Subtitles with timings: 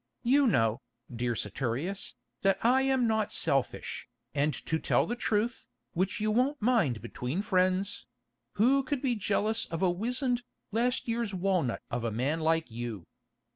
[0.23, 0.81] You know,
[1.15, 6.59] dear Saturius, that I am not selfish, and to tell the truth, which you won't
[6.59, 10.41] mind between friends—who could be jealous of a wizened,
[10.71, 13.05] last year's walnut of a man like you?